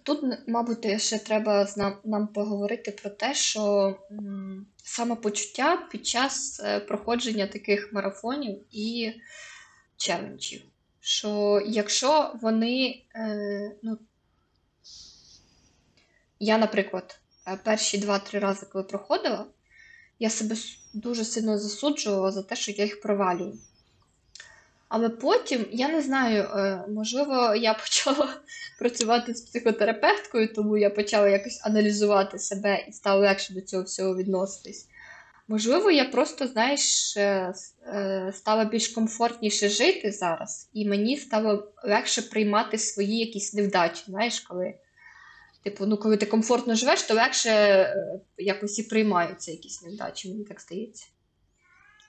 [0.02, 1.68] Тут, мабуть, ще треба
[2.04, 3.94] нам, поговорити про те, що
[4.82, 9.12] самопочуття під час е, проходження таких марафонів і
[9.96, 10.62] челенджів.
[11.00, 13.98] Що якщо вони, е, ну,
[16.40, 19.46] я, наприклад, е, перші два-три рази, коли проходила,
[20.18, 20.56] я себе
[20.94, 23.58] дуже сильно засуджувала за те, що я їх провалюю.
[24.88, 28.28] Але потім, я не знаю, е, можливо, я почала
[28.78, 34.16] працювати з психотерапевткою, тому я почала якось аналізувати себе і стало легше до цього всього
[34.16, 34.88] відноситись.
[35.48, 37.54] Можливо, я просто, знаєш, е,
[37.86, 44.02] е, стала більш комфортніше жити зараз, і мені стало легше приймати свої якісь невдачі.
[44.06, 44.74] Знаєш, коли,
[45.64, 47.94] типу, ну, коли ти комфортно живеш, то легше
[48.38, 51.06] якось і приймаються якісь невдачі, мені так здається.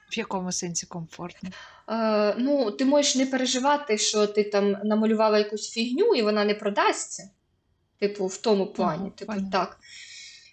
[0.09, 1.49] В якому сенсі комфортно?
[1.89, 6.53] Е, ну, ти можеш не переживати, що ти там намалювала якусь фігню і вона не
[6.53, 7.29] продасться.
[7.99, 9.01] Типу, в тому плані.
[9.01, 9.51] Ага, типу, понятно.
[9.51, 9.79] так.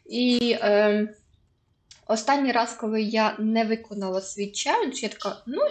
[0.07, 1.09] І е,
[2.07, 5.63] останній раз, коли я не виконала свій челендж, я така, ну,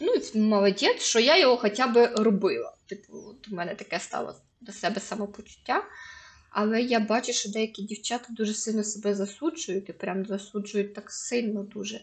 [0.00, 2.74] ну молодець, що я його хоча б робила.
[2.86, 5.84] Типу, от у мене таке стало до себе самопочуття.
[6.50, 11.62] Але я бачу, що деякі дівчата дуже сильно себе засуджують, і прям засуджують так сильно
[11.62, 12.00] дуже.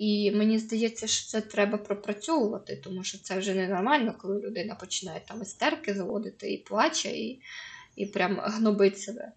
[0.00, 5.22] І мені здається, що це треба пропрацьовувати, тому що це вже ненормально, коли людина починає
[5.28, 7.42] там істерки заводити і плаче, і,
[7.96, 9.32] і прям гнобить себе.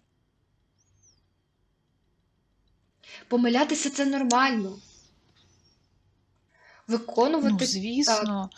[3.28, 4.78] Помилятися це нормально.
[6.88, 8.50] Виконувати Ну, звісно.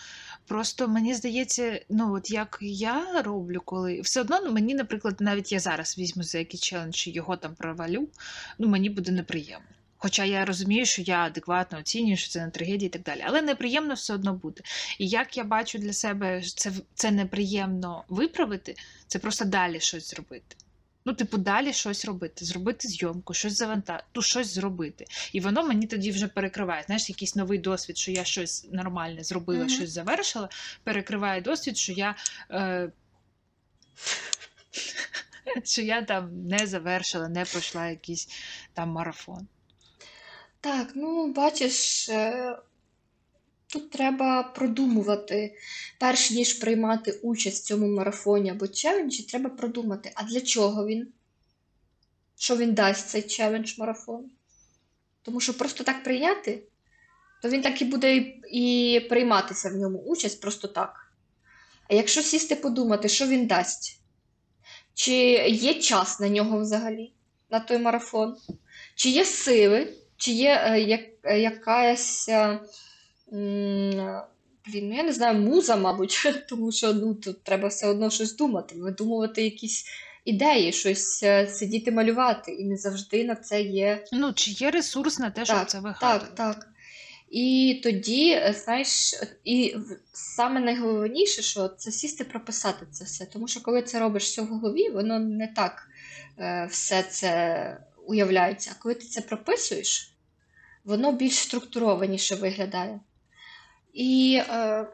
[0.47, 5.53] Просто мені здається, ну от як я роблю, коли все одно ну, мені, наприклад, навіть
[5.53, 8.09] я зараз візьму за якийсь челендж і його там провалю,
[8.59, 9.76] ну мені буде неприємно.
[9.99, 13.23] Хоча я розумію, що я адекватно оцінюю, що це не трагедія і так далі.
[13.27, 14.63] Але неприємно все одно буде.
[14.99, 18.75] І як я бачу для себе, що це, це неприємно виправити,
[19.07, 20.57] це просто далі щось зробити.
[21.05, 25.05] Ну, типу, далі щось робити, зробити зйомку, щось завантажити, ну, щось зробити.
[25.33, 26.83] І воно мені тоді вже перекриває.
[26.87, 29.69] Знаєш, якийсь новий досвід, що я щось нормальне зробила, Мгм.
[29.69, 30.49] щось завершила,
[30.85, 32.15] перекриває досвід, що я.
[32.51, 32.91] Е...
[35.65, 38.29] Що я там не завершила, не пройшла якийсь
[38.75, 39.49] там марафон.
[40.67, 42.59] Так, ну бачиш, е,
[43.67, 45.55] тут треба продумувати,
[46.01, 51.09] перш ніж приймати участь в цьому марафоні або челенджі, треба продумати, а для чого він?
[52.39, 54.31] Що він дасть цей челендж марафон?
[55.23, 56.63] Тому що просто так прийняти,
[57.43, 61.13] то він так і буде і, і прийматися в ньому участь просто так.
[61.91, 64.01] А якщо сісти подумати, що він дасть?
[64.95, 65.15] Чи
[65.49, 67.13] є час на нього взагалі,
[67.51, 68.37] на той марафон?
[68.95, 69.97] Чи є сили?
[70.17, 72.61] Чи є е, як, е, якась, е,
[74.67, 78.37] блін, ну я не знаю, муза, мабуть, тому що ну, тут треба все одно щось
[78.37, 79.85] думати, видумувати якісь
[80.25, 85.31] ідеї, щось сидіти малювати, і не завжди на це є Ну, чи є ресурс на
[85.31, 86.27] те, щоб це вигадувати?
[86.37, 86.69] так, так.
[87.31, 89.77] І тоді, знаєш, і
[90.13, 93.27] саме найголовніше, що це сісти прописати це все.
[93.27, 95.89] Тому що коли це робиш все в голові, воно не так
[96.71, 98.71] все це уявляється.
[98.75, 100.17] А коли ти це прописуєш,
[100.85, 103.01] воно більш структурованіше виглядає.
[103.93, 104.87] І, е,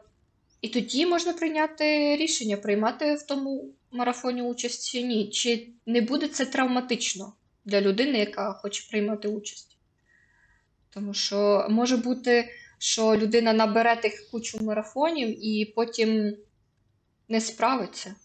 [0.61, 5.29] і тоді можна прийняти рішення, приймати в тому марафоні участь чи ні.
[5.29, 7.33] Чи не буде це травматично
[7.65, 9.77] для людини, яка хоче приймати участь.
[10.89, 16.37] Тому що може бути, що людина набере тих кучу марафонів і потім
[17.29, 18.15] не справиться.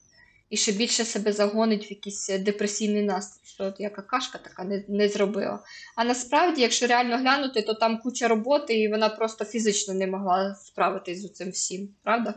[0.50, 4.84] І ще більше себе загонить в якийсь депресійний настрій, що от я какашка така не,
[4.88, 5.64] не зробила.
[5.96, 10.54] А насправді, якщо реально глянути, то там куча роботи, і вона просто фізично не могла
[10.54, 12.34] справитись з цим всім, правда?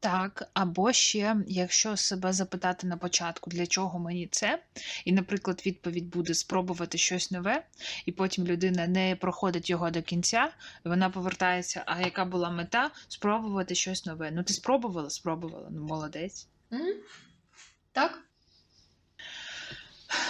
[0.00, 4.62] Так, або ще, якщо себе запитати на початку, для чого мені це,
[5.04, 7.66] і, наприклад, відповідь буде спробувати щось нове,
[8.06, 10.52] і потім людина не проходить його до кінця,
[10.86, 12.90] і вона повертається, а яка була мета?
[13.08, 14.30] Спробувати щось нове.
[14.30, 16.46] Ну, ти спробувала, спробувала, ну молодець.
[16.72, 16.94] М?
[17.92, 18.18] Так?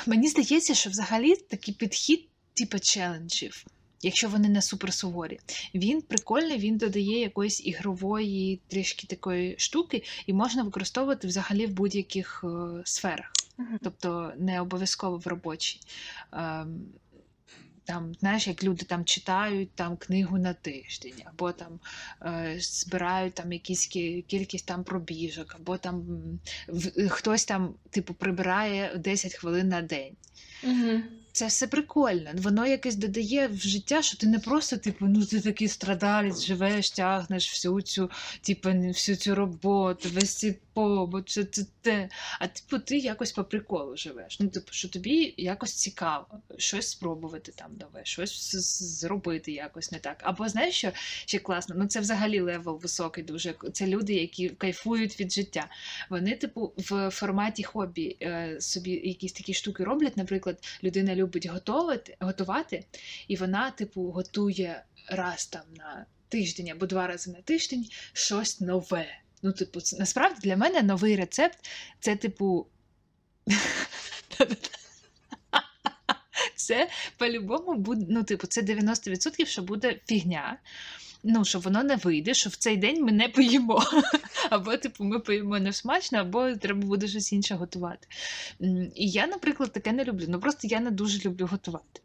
[0.06, 3.64] Мені здається, що взагалі такий підхід, типу челенджів,
[4.02, 5.38] якщо вони не суперсуворі,
[5.74, 12.44] він прикольний, він додає якоїсь ігрової трішки такої штуки, і можна використовувати взагалі в будь-яких
[12.44, 13.78] е, сферах, Мгм.
[13.82, 15.80] тобто не обов'язково в робочій.
[16.32, 16.80] Ем,
[17.84, 21.80] там, знаєш, як люди там читають там книгу на тиждень, або там
[22.22, 26.04] е, збирають там якісь кількість там пробіжок, або там
[26.68, 30.16] в- хтось там, типу, прибирає 10 хвилин на день.
[30.64, 31.00] Угу.
[31.32, 32.30] Це все прикольно.
[32.34, 36.90] Воно якось додає в життя, що ти не просто, типу, ну ти такий страдалець, живеш,
[36.90, 42.08] тягнеш всю цю, типу, всю цю роботу, весь цей побут, це це те.
[42.38, 44.40] А типу, ти якось по приколу живеш.
[44.40, 48.54] Ну, типу, що тобі якось цікаво, щось спробувати там нове, щось
[49.00, 50.16] зробити якось не так.
[50.22, 50.92] Або знаєш, що
[51.24, 51.74] ще класно?
[51.78, 53.54] Ну це взагалі level високий дуже.
[53.72, 55.66] Це люди, які кайфують від життя.
[56.10, 60.16] Вони, типу, в форматі хобі е, собі якісь такі штуки роблять.
[60.16, 60.49] Наприклад,
[60.84, 62.84] людина любить готувати, готувати,
[63.28, 69.06] і вона, типу, готує раз там на тиждень або два рази на тиждень щось нове.
[69.42, 71.58] Ну, типу, насправді для мене новий рецепт
[72.00, 72.66] це, типу.
[76.54, 80.58] Це по-любому буде, ну, типу, це 90%, що буде фігня.
[81.22, 83.82] Ну, що воно не вийде, що в цей день ми не поїмо.
[84.50, 88.06] Або, типу, ми поїмо не смачно, або треба буде щось інше готувати.
[88.94, 90.24] І я, наприклад, таке не люблю.
[90.28, 92.00] Ну просто я не дуже люблю готувати.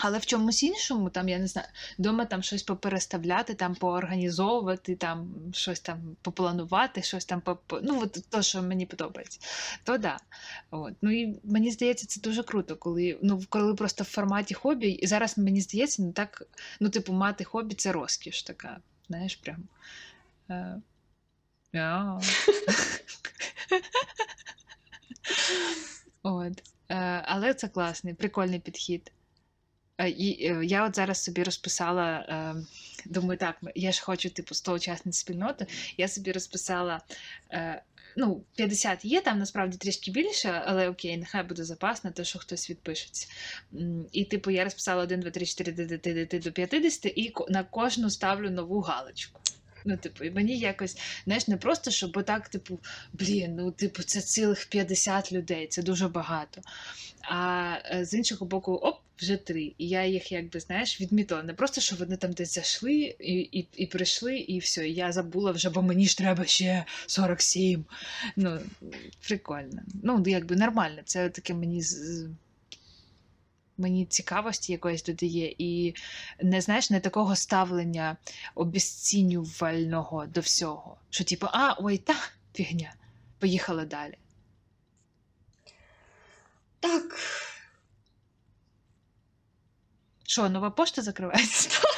[0.00, 1.68] Але в чомусь іншому, там, я не знаю,
[1.98, 8.00] вдома там щось попереставляти, там поорганізовувати, там щось там попланувати, щось там по, по- ну,
[8.02, 9.40] от то, що мені подобається,
[9.84, 10.16] то да.
[10.70, 10.94] От.
[11.02, 15.06] Ну і мені здається, це дуже круто, коли, ну, коли просто в форматі хобі, і
[15.06, 16.42] зараз мені здається, ну так,
[16.80, 19.68] ну, типу, мати хобі це розкіш така, знаєш, прям.
[20.50, 20.80] Е.
[26.22, 26.62] От.
[26.88, 29.12] Е, але це класний, прикольний підхід.
[29.98, 32.54] Е, І е, я от зараз собі розписала, е,
[33.06, 35.66] думаю, так, я ж хочу, типу, 100 учасниць спільноти.
[35.96, 37.00] Я собі розписала,
[37.52, 37.82] е,
[38.16, 42.38] ну, 50 є, там насправді трішки більше, але окей, нехай буде запас на те, що
[42.38, 43.28] хтось відпишеться.
[44.12, 47.34] І, типу, я розписала 1, 2, 3, 4, д- д- д- д- до 50, і
[47.48, 49.40] на кожну ставлю нову галочку.
[49.88, 52.78] Ну, типу, і мені якось, знаєш, не просто, щоб отак, типу,
[53.12, 56.60] блін, ну, типу, це цілих 50 людей, це дуже багато.
[57.22, 59.72] А е, з іншого боку, оп, вже три.
[59.78, 61.42] І я їх, якби, знаєш, відмітила.
[61.42, 64.88] Не просто, що вони там десь зайшли і, і, і прийшли, і все.
[64.88, 67.84] І я забула вже, бо мені ж треба ще 47.
[68.36, 68.58] Ну,
[69.28, 69.82] прикольно.
[70.02, 71.00] Ну, якби нормально.
[71.04, 71.82] Це таке мені.
[73.78, 75.94] Мені цікавості якоїсь додає, і
[76.42, 78.16] не знаєш, не такого ставлення
[78.54, 80.96] обіцінювального до всього.
[81.10, 82.14] Що, типу, а, ой, та
[82.54, 82.94] фігня,
[83.38, 84.18] поїхали далі.
[86.80, 87.18] Так.
[90.26, 91.80] Що, нова пошта закривається?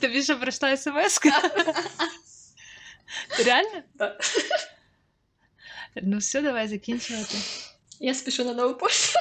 [0.00, 1.20] Тобі що прийшла смс?
[3.44, 3.82] Реально?
[3.98, 4.20] Так.
[6.02, 7.38] Ну все, давай закінчувати.
[8.00, 9.18] Я спішу на нову пошту.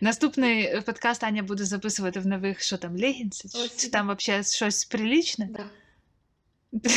[0.00, 3.48] Наступний подкаст Аня буде записувати в нових, що там, легінці?
[3.76, 5.48] Чи там взагалі щось прилічне?
[5.52, 5.70] Да.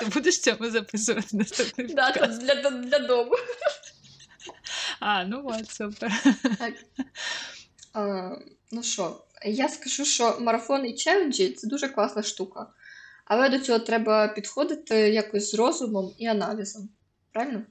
[0.00, 2.46] Ти будеш цьому записувати наступний Да, подкаст?
[2.46, 3.32] це для, для дому.
[5.00, 6.12] А, ну от, супер.
[6.58, 6.74] Так.
[7.92, 8.30] А,
[8.72, 12.66] ну що, я скажу, що марафон і челенджі це дуже класна штука.
[13.24, 16.88] Але до цього треба підходити якось з розумом і аналізом.
[17.32, 17.62] Правильно?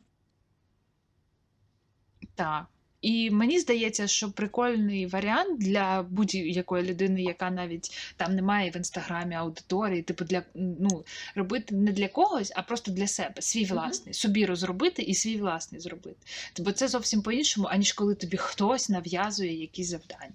[2.36, 2.66] Так.
[3.02, 8.78] І мені здається, що прикольний варіант для будь-якої людини, яка навіть там не має в
[8.78, 11.04] інстаграмі аудиторії, типу для ну
[11.36, 15.82] робити не для когось, а просто для себе, свій власний, собі розробити і свій власний
[15.82, 16.18] зробити.
[16.60, 20.34] Бо це зовсім по-іншому, аніж коли тобі хтось нав'язує якісь завдання.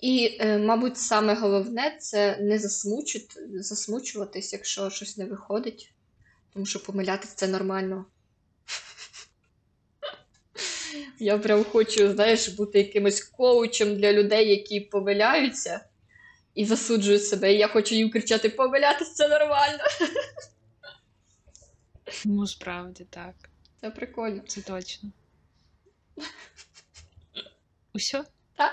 [0.00, 5.92] І, е, мабуть, саме головне це не засмучити, засмучуватись, якщо щось не виходить.
[6.52, 8.04] Тому що помилятися це нормально.
[11.18, 15.80] Я прям хочу, знаєш, бути якимось коучем для людей, які помиляються
[16.54, 17.54] і засуджують себе.
[17.54, 19.84] І я хочу їм кричати: помилятися це нормально.
[22.24, 23.34] Ну, справді, так.
[23.80, 24.42] Це прикольно.
[24.46, 25.10] Це точно.
[27.94, 28.24] Усьо?
[28.56, 28.72] Так.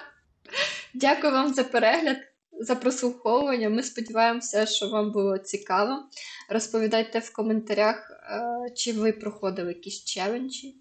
[0.94, 2.18] Дякую вам за перегляд,
[2.52, 3.70] за прослуховування.
[3.70, 6.04] Ми сподіваємося, що вам було цікаво.
[6.50, 10.81] Розповідайте в коментарях, е, чи ви проходили якісь челенджі.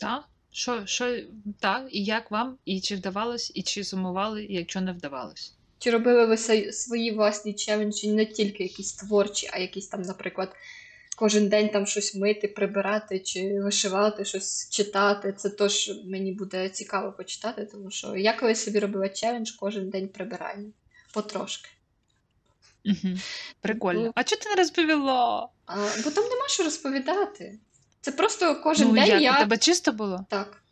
[0.00, 0.24] Так.
[0.52, 1.20] Що, що,
[1.60, 5.54] так, і як вам, і чи вдавалось, і чи сумували, і якщо не вдавалось?
[5.78, 6.36] Чи робили ви
[6.72, 10.56] свої власні челенджі, не тільки якісь творчі, а якісь там, наприклад,
[11.16, 15.34] кожен день там щось мити, прибирати чи вишивати, щось читати.
[15.36, 20.08] Це теж мені буде цікаво почитати, тому що я колись собі робила челендж кожен день
[20.08, 20.70] прибирання.
[21.12, 21.70] Потрошки.
[22.84, 23.14] Угу.
[23.60, 24.02] Прикольно.
[24.02, 24.12] Ну.
[24.14, 25.48] А чого ти не розповіла?
[25.66, 27.58] А, бо там нема що розповідати.
[28.08, 29.36] Це просто кожен ну, день як я.
[29.36, 30.26] у тебе чисто було?
[30.30, 30.62] Так.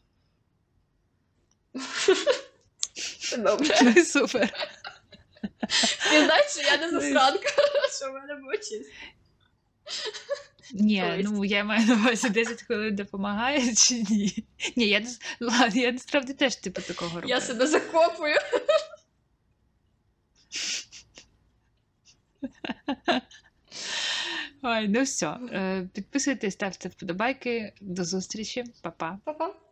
[3.20, 3.78] Це добре.
[3.82, 4.68] Ну супер.
[6.10, 7.48] Ти знаєш, що я не Ну засранка,
[7.98, 8.92] що в мене було чисто.
[10.72, 14.44] Ні, ну я маю на увазі 10 хвилин допомагає чи ні?
[14.76, 15.02] Ні, я
[15.40, 17.28] ладно, я насправді теж типу такого роблю.
[17.28, 18.36] Я себе закопую.
[24.68, 25.38] Ой, ну все.
[25.94, 27.72] Підписуйтесь, ставте вподобайки.
[27.80, 29.18] До зустрічі, Па-па.
[29.24, 29.65] Па-па.